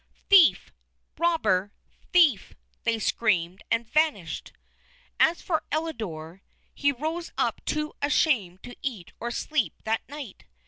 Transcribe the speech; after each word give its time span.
"Thief!" 0.31 0.71
"Robber!" 1.19 1.71
"Thief!" 2.11 2.55
they 2.85 2.97
screamed, 2.97 3.61
and 3.69 3.87
vanished. 3.87 4.51
As 5.19 5.43
for 5.43 5.61
Elidore, 5.71 6.41
he 6.73 6.91
rose 6.91 7.31
up 7.37 7.63
too 7.65 7.93
ashamed 8.01 8.63
to 8.63 8.75
eat 8.81 9.11
or 9.19 9.29
sleep 9.29 9.75
that 9.83 10.01
night. 10.09 10.45